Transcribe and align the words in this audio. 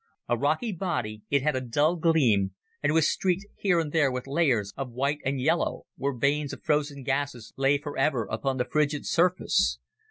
A 0.27 0.35
rocky 0.35 0.71
body, 0.71 1.21
it 1.29 1.43
had 1.43 1.55
a 1.55 1.61
dull 1.61 1.95
gleam, 1.95 2.55
and 2.81 2.91
was 2.91 3.07
streaked 3.07 3.45
here 3.55 3.79
and 3.79 3.91
there 3.91 4.11
with 4.11 4.25
layers 4.25 4.73
of 4.75 4.89
white 4.89 5.19
and 5.23 5.39
yellow, 5.39 5.83
where 5.95 6.15
veins 6.17 6.53
of 6.53 6.63
frozen 6.63 7.03
gases 7.03 7.53
lay 7.55 7.77
forever 7.77 8.25
upon 8.31 8.57
the 8.57 8.65
frigid 8.65 9.05
surface. 9.05 9.77